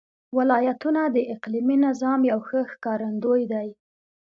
ولایتونه 0.37 1.01
د 1.15 1.17
اقلیمي 1.33 1.77
نظام 1.85 2.19
یو 2.31 2.39
ښه 2.47 2.59
ښکارندوی 2.71 3.43
دی. 3.53 3.69